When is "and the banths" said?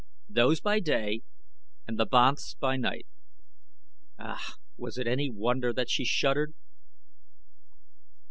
1.87-2.55